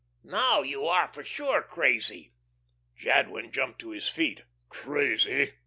[0.23, 2.33] "Now you are for sure crazy."
[2.97, 4.45] Jadwin jumped to his feet.
[4.67, 5.53] "Crazy!"